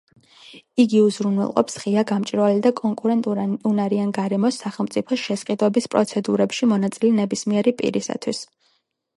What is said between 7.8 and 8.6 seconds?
პირისათვის.